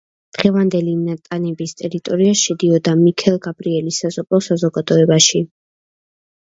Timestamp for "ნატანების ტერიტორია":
1.01-2.33